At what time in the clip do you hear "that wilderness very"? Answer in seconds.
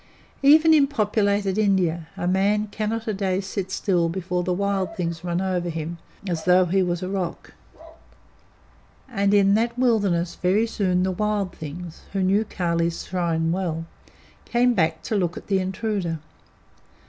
9.53-10.65